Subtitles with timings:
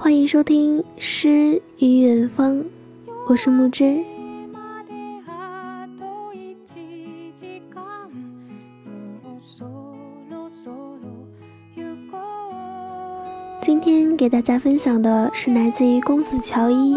[0.00, 2.56] 欢迎收听《诗与远方》，
[3.28, 3.98] 我是木之。
[13.60, 16.96] 今天给大家分享的是来自于公子乔伊。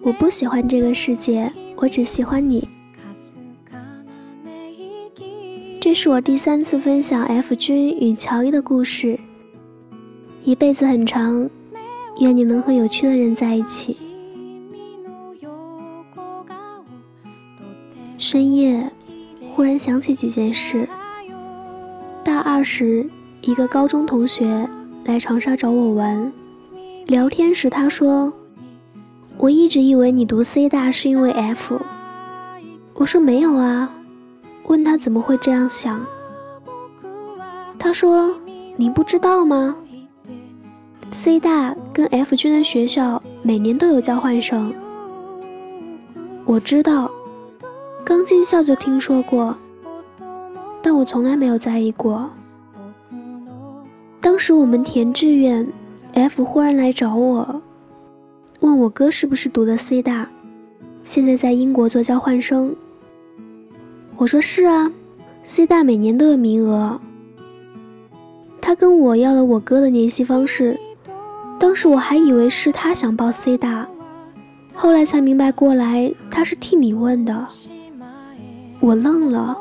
[0.00, 2.68] 我不喜欢这个世界，我只喜欢你。
[5.80, 9.18] 这是我第三次分享 F 君与乔伊的故事。
[10.44, 11.50] 一辈子很长，
[12.18, 13.96] 愿你能和有趣的人在一起。
[18.18, 18.90] 深夜，
[19.54, 20.88] 忽然想起几件事。
[22.24, 23.08] 大二时，
[23.42, 24.68] 一个高中同学。
[25.04, 26.30] 来长沙找我玩，
[27.06, 28.30] 聊天时他说
[29.38, 31.80] ：“我一直以为你读 C 大是因为 F。”
[32.92, 33.90] 我说：“没有啊。”
[34.68, 36.04] 问他怎么会这样想，
[37.78, 38.38] 他说
[38.76, 39.74] ：“你不知道吗
[41.10, 44.72] ？C 大跟 F 君的学校每年都有交换生。”
[46.46, 47.10] 我知道，
[48.04, 49.52] 刚进校就听说过，
[50.80, 52.30] 但我从来没有在意过。
[54.20, 55.66] 当时我们填志愿
[56.14, 57.60] ，F 忽然来找我，
[58.60, 60.30] 问我哥是不是读的 C 大，
[61.02, 62.76] 现在在英国做交换生。
[64.16, 64.88] 我说是啊
[65.42, 67.00] ，C 大每年都有名额。
[68.60, 70.78] 他跟我要了我哥的联系方式，
[71.58, 73.86] 当时我还以为是他想报 C 大，
[74.74, 77.46] 后来才明白过来他是替你问的。
[78.80, 79.58] 我愣了，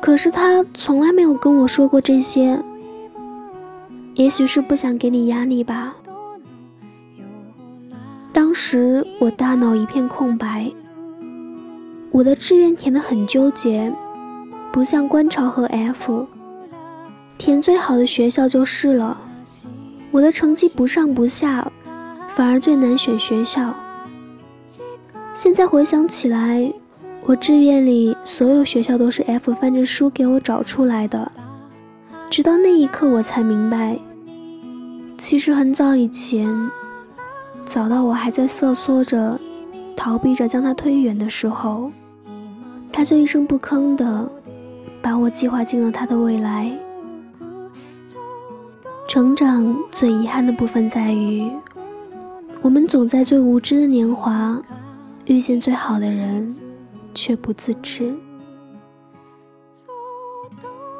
[0.00, 2.58] 可是他从来没有跟我说过这些。
[4.14, 5.94] 也许是不想给你压力吧。
[8.32, 10.72] 当时我大脑一片空白，
[12.10, 13.92] 我的志愿填得很纠结，
[14.72, 16.26] 不像观潮和 F，
[17.36, 19.16] 填最好的学校就是了。
[20.10, 21.70] 我的成绩不上不下，
[22.34, 23.74] 反而最难选学校。
[25.34, 26.72] 现在回想起来，
[27.24, 31.30] 我志愿里所有学校都是 F 翻着书给我找出来的，
[32.30, 33.98] 直到那一刻我才明白。
[35.18, 36.48] 其实很早以前，
[37.66, 39.38] 早到我还在瑟缩着、
[39.94, 41.92] 逃避着将他推远的时候，
[42.90, 44.28] 他就一声不吭的
[45.02, 46.72] 把我计划进了他的未来。
[49.08, 51.50] 成长最遗憾的部分在于，
[52.60, 54.60] 我们总在最无知的年华
[55.24, 56.54] 遇见最好的人，
[57.14, 58.14] 却不自知。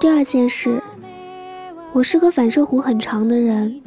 [0.00, 0.82] 第二件事，
[1.92, 3.82] 我是个反射弧很长的人。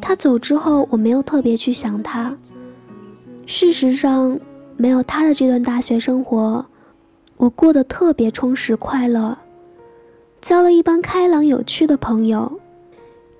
[0.00, 2.34] 他走之后，我没有特别去想他。
[3.44, 4.40] 事实上，
[4.78, 6.64] 没有他的这段大学生活，
[7.36, 9.36] 我过得特别充实快乐，
[10.40, 12.50] 交了一帮开朗有趣的朋友，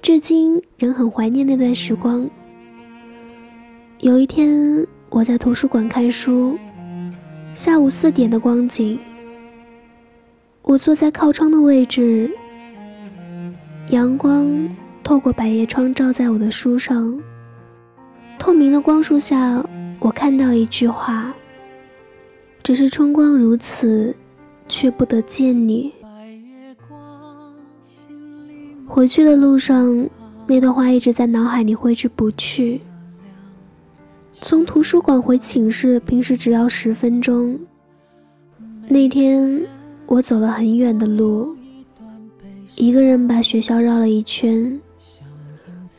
[0.00, 2.28] 至今仍很怀念那段时光。
[4.00, 6.56] 有一天，我在图书馆看书，
[7.53, 8.98] 下午四点的光景，
[10.62, 12.31] 我坐在靠窗的位置，
[13.91, 14.69] 阳光。
[15.04, 17.19] 透过百叶窗照在我的书上，
[18.38, 19.64] 透明的光束下，
[20.00, 21.32] 我看到一句话
[22.62, 24.14] ：“只是春光如此，
[24.69, 25.91] 却不得见你。”
[28.88, 30.09] 回去的路上，
[30.47, 32.81] 那段话一直在脑海里挥之不去。
[34.32, 37.56] 从图书馆回寝室，平时只要十分钟。
[38.88, 39.62] 那天，
[40.06, 41.54] 我走了很远的路，
[42.76, 44.81] 一个人把学校绕了一圈。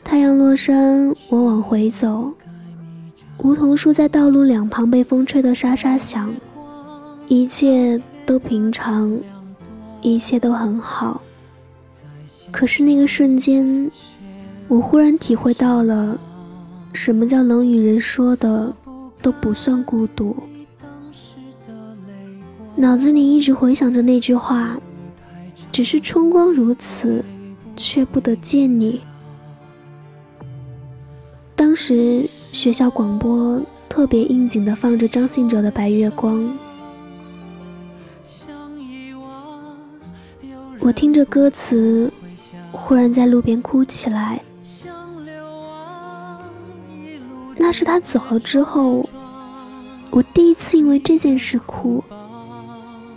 [0.02, 2.30] 太阳落山，我往回走。
[3.38, 6.30] 梧桐树在道路两旁被风吹得沙沙响，
[7.28, 9.16] 一切都平常，
[10.02, 11.22] 一切都很好。
[12.50, 13.90] 可是那个瞬间，
[14.68, 16.18] 我忽然体会到了，
[16.92, 18.74] 什么叫冷雨人说的
[19.22, 20.36] 都不算孤独。
[22.76, 24.78] 脑子里一直回想着那句话：
[25.72, 27.24] 只是春光如此，
[27.76, 29.00] 却不得见你。
[31.54, 36.38] 当时学校广播特别应景的放着张信哲的《白月光》，
[40.80, 42.10] 我听着歌词，
[42.72, 44.40] 忽然在路边哭起来。
[47.56, 49.08] 那是他走了之后，
[50.10, 52.02] 我第一次因为这件事哭。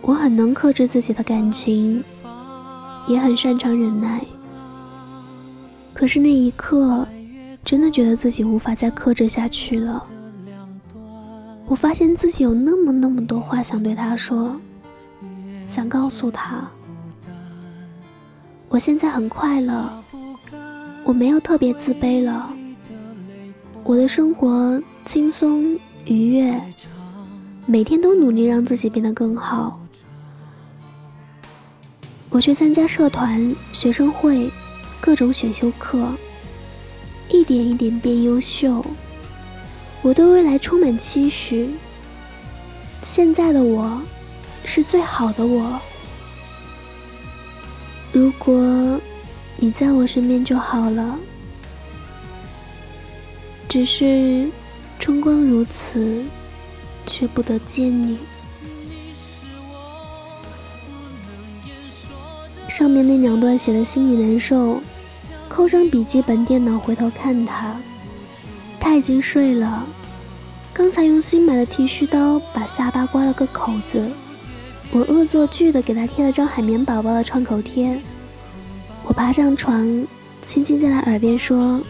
[0.02, 2.04] 我很能克制自己的感情，
[3.08, 4.20] 也很擅长忍耐，
[5.94, 7.08] 可是那一刻。
[7.66, 10.06] 真的觉得自己无法再克制下去了。
[11.66, 14.54] 我发现自己有那么那么多话想对他说，
[15.66, 16.70] 想告诉他，
[18.74, 20.04] 我现在很快乐，
[21.04, 22.52] 我没有特别自卑了，
[23.84, 26.60] 我的生活轻松愉悦，
[27.68, 29.80] 每天都努力让自己变得更好。
[32.32, 34.50] 我去参加社团、学生会，
[35.00, 36.08] 各种选修课，
[37.30, 38.84] 一点一点变优秀。
[40.02, 41.76] 我对未来充满期许。
[43.04, 44.02] 现在的我，
[44.66, 45.80] 是最好的我。
[48.14, 49.02] 如果
[49.58, 51.20] 你在我身边就好了。
[53.68, 54.48] 只是
[55.00, 56.24] 春光如此，
[57.08, 58.20] 却不得见你。
[62.70, 64.80] 上面那两段写的心里难受，
[65.50, 67.76] 扣上笔记本电脑，回头看他，
[68.80, 69.88] 他已经睡了。
[70.72, 74.08] 刚才用新买的剃须刀把下巴刮了个口子，
[74.92, 78.00] 我恶作剧的给他贴了张海绵宝宝的创口贴。
[79.06, 80.06] 我爬上床，
[80.46, 81.82] 轻轻在他耳边说：“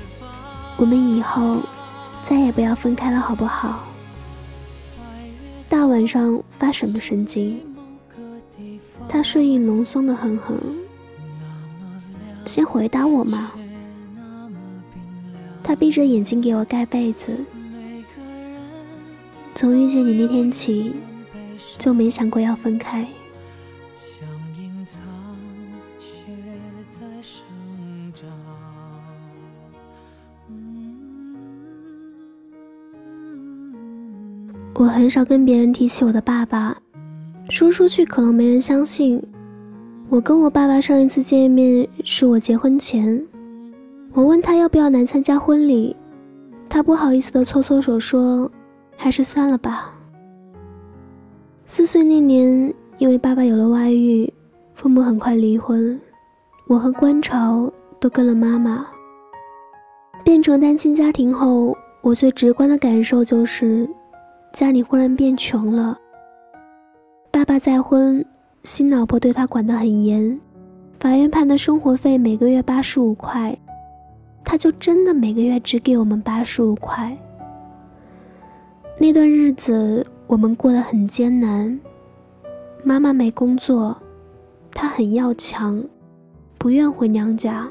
[0.78, 1.57] 我们以后。”
[2.24, 3.84] 再也不要分开了，好不好？
[5.68, 7.60] 大晚上发什么神经？
[9.10, 10.57] 他睡意浓松的很很。
[12.45, 13.51] 先回答我嘛。
[15.62, 17.38] 他闭着眼睛给我盖被子。
[19.54, 20.94] 从遇见你那天起，
[21.77, 23.07] 就没想过要分开。
[34.75, 36.75] 我很少跟别人提起我的爸爸，
[37.50, 39.21] 说出去可能没人相信。
[40.09, 43.24] 我跟我爸爸上一次见面是我结婚前，
[44.13, 45.95] 我问他要不要来参加婚礼，
[46.68, 48.51] 他不好意思的搓搓手说
[48.98, 49.93] ：“还是算了吧。”
[51.65, 54.31] 四岁那年，因为爸爸有了外遇，
[54.74, 56.00] 父母很快离婚，
[56.68, 58.86] 我和观潮都跟了妈妈。
[60.24, 63.89] 变成单亲家庭后，我最直观的感受就是。
[64.51, 65.98] 家里忽然变穷了。
[67.31, 68.24] 爸爸再婚，
[68.63, 70.39] 新老婆对他管得很严，
[71.00, 73.57] 法院判的生活费每个月八十五块，
[74.44, 77.18] 他就真的每个月只给我们八十五块。
[79.00, 81.79] 那段日子我们过得很艰难，
[82.83, 83.95] 妈妈没工作，
[84.71, 85.83] 她很要强，
[86.57, 87.69] 不愿回娘家。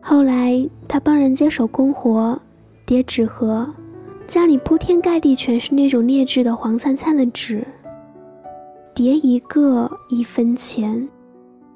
[0.00, 2.38] 后来她帮人接手工活，
[2.84, 3.66] 叠纸盒。
[4.26, 7.66] 家里铺天盖地全是那种劣质的黄灿灿的纸，
[8.94, 11.06] 叠一个一分钱，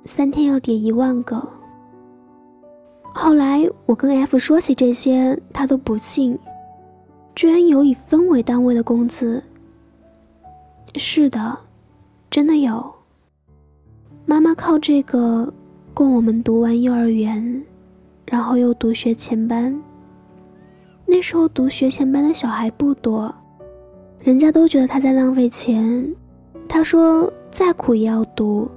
[0.04, 1.46] 三天要叠一万个。
[3.14, 6.38] 后来我跟 F 说起这些，他都不信，
[7.34, 9.42] 居然有以分为单位的工资。
[10.98, 11.58] 是的，
[12.30, 12.94] 真的有。
[14.24, 15.52] 妈妈靠这个
[15.94, 17.62] 供我们读完幼儿园，
[18.26, 19.78] 然后又读学前班。
[21.06, 23.32] 那时候读学前班的小孩不多，
[24.18, 26.12] 人家都觉得他在浪费钱。
[26.68, 28.68] 他说再苦也要读，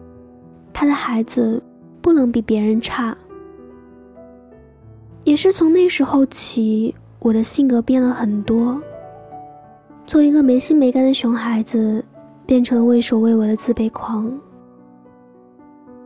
[0.71, 1.61] 他的孩子
[2.01, 3.17] 不能比别人差。
[5.23, 8.79] 也是从那时候起，我的性格变了很多，
[10.05, 12.05] 做一个没心没肝的熊孩子，
[12.49, 14.27] 变成了畏首畏尾的自卑狂。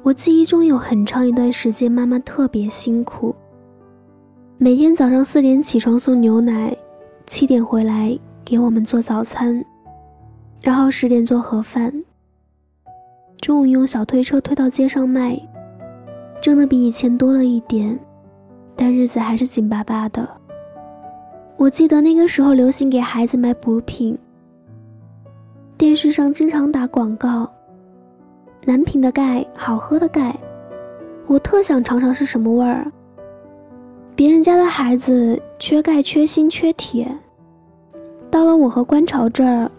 [0.02, 3.34] 我记忆中有很长一段时间，妈妈特别辛苦。
[4.58, 6.76] 每天早上四点起床送牛奶，
[7.26, 9.64] 七点回来给我们做早餐，
[10.62, 12.04] 然后十点做盒饭。
[13.40, 15.40] 中午用小推车推到街上卖，
[16.42, 17.98] 挣的比以前多了一点，
[18.76, 20.28] 但日子还是紧巴巴的。
[21.56, 24.20] 我记得那个时候流行给孩子买补品，
[25.84, 27.46] 电视上经常打广告，
[28.64, 30.34] 南平的钙，好喝的钙，
[31.28, 32.90] 我特想尝尝是什么味儿。
[34.16, 37.14] 别人家的孩子缺钙、缺锌、缺铁，
[38.32, 39.70] 到了我和观潮这儿，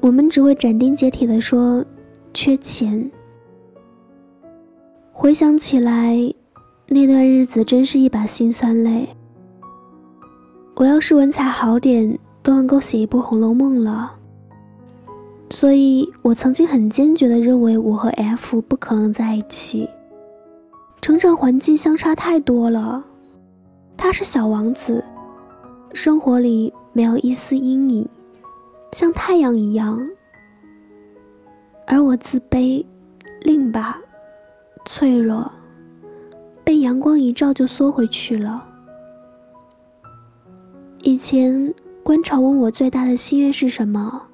[0.00, 1.84] 我们只会斩钉截铁地说
[2.32, 3.10] 缺钱。
[5.12, 6.16] 回想起来，
[6.86, 9.06] 那段日子真是一把辛酸泪。
[10.76, 14.14] 我要是文采好点，都能够写一部《红楼梦》了。
[15.50, 19.88] 所以我曾经很坚决地认为我和 F 不可能在一起，
[21.00, 23.02] 成长环境相差太多了。
[23.96, 25.02] 他是小王子，
[25.94, 28.08] 生活里没有一丝阴影，
[28.92, 29.98] 像太阳一样。
[31.86, 32.84] 而我自卑、
[33.40, 33.98] 另吧、
[34.84, 35.50] 脆弱，
[36.62, 38.64] 被阳光一照就缩回去了。
[41.02, 44.27] 以前观潮问我最大的心愿是什么，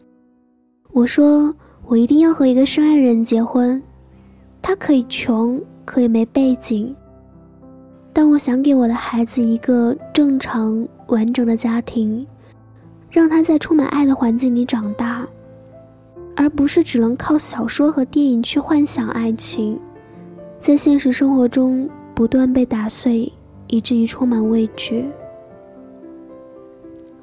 [0.95, 1.53] 我说
[1.89, 3.83] 我一定要和一个深爱的人结婚，
[4.63, 6.95] 他可以穷，可以没背景。
[8.13, 12.25] 但我想给我的孩子一个正常完整的家庭，
[13.11, 15.27] 让他在充满爱的环境里长大，
[16.37, 19.77] 而不是只能靠小说和电影去幻想爱情，
[20.61, 23.31] 在现实生活中不断被打碎，
[23.67, 25.05] 以至于充满畏惧。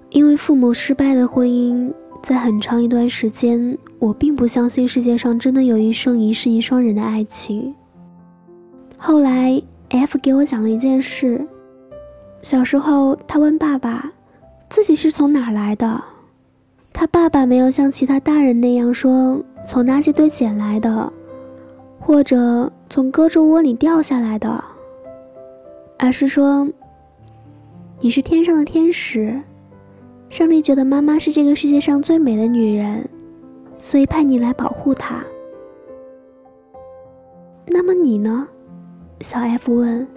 [0.09, 1.89] 因为父母失败的婚姻，
[2.21, 7.73] 在很长一段时间，我并不相信世界上真的有一生一世一双人的爱情。
[8.97, 11.45] 后来，F 给我讲了一件事。
[12.43, 14.11] 小时候，他问爸爸，
[14.69, 16.01] 自己是从哪来的。
[16.93, 21.11] 他爸爸没有像其他大人那样说从垃圾堆捡来的，
[21.99, 24.63] 或者从胳肢窝里掉下来的，
[25.97, 26.67] 而是说
[27.99, 29.41] ：“你是天上的天使，
[30.31, 33.05] 上帝觉得妈妈是这个世界上最美的女人，
[33.81, 35.21] 所以派你来保护她。”
[37.67, 38.47] 那么你呢？
[39.19, 40.07] 小 F 问。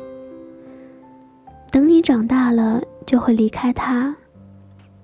[1.72, 4.14] 等你长大了，就会离开他。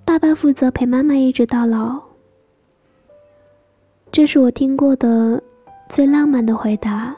[0.04, 2.00] 爸爸负责陪妈妈一直到老。
[4.12, 5.42] 这是我听过的
[5.88, 7.14] 最浪漫的回答。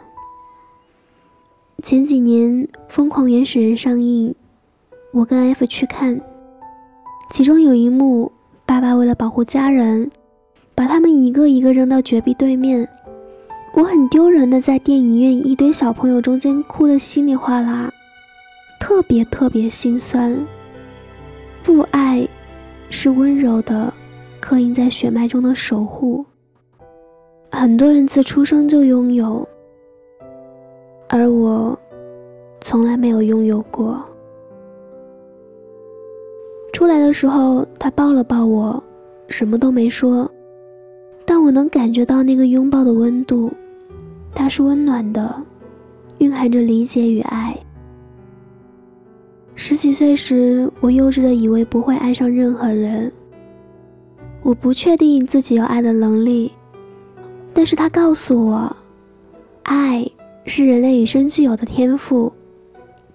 [1.83, 2.51] 前几年
[2.89, 4.35] 《疯狂原始人》上映，
[5.13, 6.19] 我跟 F 去看，
[7.33, 8.31] 其中有一幕，
[8.67, 10.11] 爸爸为了保护家人，
[10.75, 12.87] 把他们一个一个扔到绝壁对面。
[13.73, 17.91] 我很丢人的在电影院一堆小朋友中间哭得稀里哗啦。
[18.79, 20.39] 特别特别心酸。
[21.63, 22.29] 父爱
[22.91, 23.91] 是温柔的，
[24.39, 26.23] 刻印在血脉中的守护。
[27.51, 29.49] 很多人自出生就拥有，
[31.09, 31.79] 而我
[32.61, 34.05] 从来没有拥有过。
[36.83, 38.83] 出来的时候，他抱了抱我，
[39.29, 40.29] 什么都没说，
[41.25, 43.53] 但我能感觉到那个拥抱的温度，
[44.35, 45.33] 它是温暖的，
[46.19, 47.57] 蕴含着理解与爱。
[49.55, 53.13] 十几岁时，我幼稚的以为不会爱上任何人。
[54.43, 56.51] 我不确定自己有爱的能力，
[57.55, 58.77] 但是他告诉我，
[59.63, 60.05] 爱
[60.47, 62.33] 是人类与生俱有的天赋，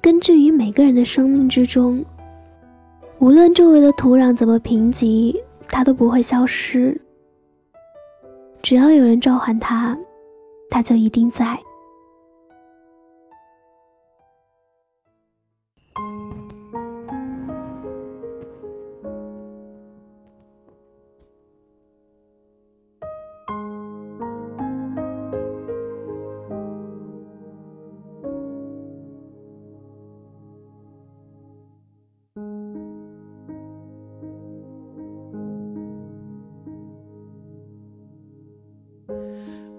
[0.02, 2.02] 根植于每个人的生命之中。
[3.20, 5.36] 无论周围的土壤怎么贫瘠，
[5.68, 7.00] 它都不会消失。
[8.62, 9.98] 只要有人召唤它，
[10.70, 11.58] 它就一定在。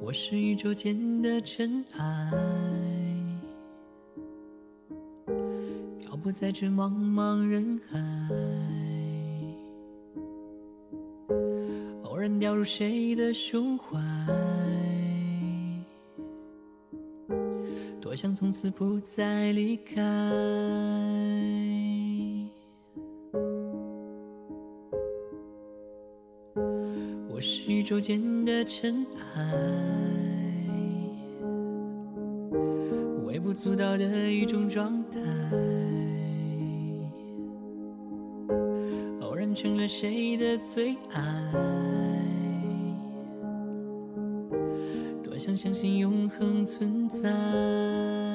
[0.08, 2.32] 我是宇宙间的尘埃，
[6.00, 7.98] 漂泊在这茫茫人海，
[12.04, 13.98] 偶然掉入谁的胸怀，
[18.00, 19.94] 多想从此不再离开。
[28.00, 29.42] 是宇宙间的尘埃，
[33.26, 35.20] 微不足道的一种状态，
[39.20, 41.52] 偶然成了谁的最爱，
[45.22, 48.27] 多想相信永恒存在。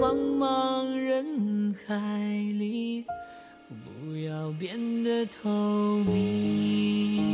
[0.00, 1.94] 茫茫人海
[2.58, 3.04] 里，
[3.68, 5.50] 不要变得透
[6.04, 7.28] 明。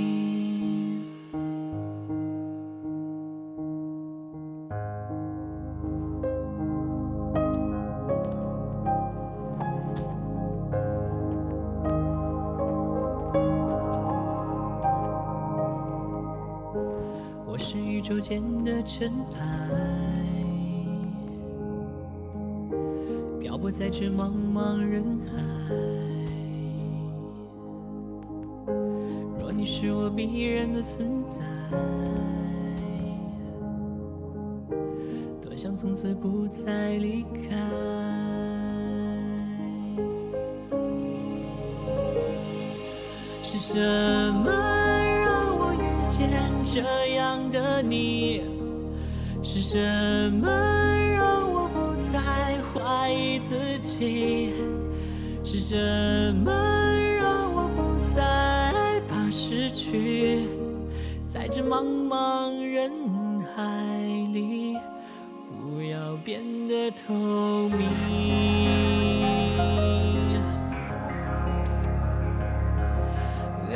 [17.47, 19.09] 我是宇宙间的尘
[19.39, 19.69] 埃，
[23.57, 25.33] 漂泊在这茫茫人海。
[29.41, 31.43] 若你是我必然的存在，
[35.41, 37.57] 多想从此不再离开。
[43.43, 43.81] 是什
[44.35, 46.29] 么让我遇见
[46.67, 48.43] 这样的你？
[49.43, 49.79] 是什
[50.43, 51.56] 么让我
[52.13, 52.19] 在
[52.73, 54.53] 怀疑自己？
[55.45, 56.53] 是什么
[57.21, 58.21] 让我不再
[59.09, 60.47] 怕失去？
[61.27, 62.91] 在这茫茫人
[63.55, 63.63] 海
[64.33, 64.77] 里，
[65.51, 67.87] 不要变得透明。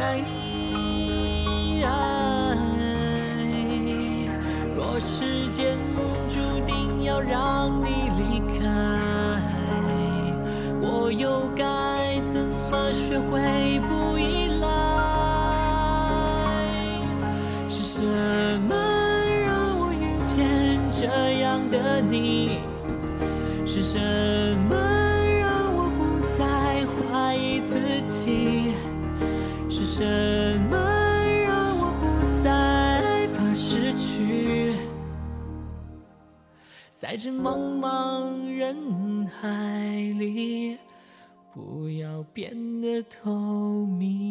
[0.02, 0.18] 爱，
[4.74, 5.76] 若时间
[6.30, 7.59] 注定要让
[12.92, 14.66] 学会不依赖？
[17.68, 18.02] 是什
[18.68, 18.74] 么
[19.44, 21.06] 让我遇见这
[21.40, 22.60] 样的你？
[23.66, 23.98] 是什
[24.68, 24.76] 么
[25.40, 26.44] 让我不再
[26.86, 28.74] 怀疑自己？
[29.68, 30.04] 是什
[30.68, 30.76] 么
[31.46, 32.48] 让我不再
[33.36, 34.74] 怕失去？
[36.92, 39.48] 在这茫茫人海
[40.18, 40.69] 里，
[42.32, 44.29] 变得透明。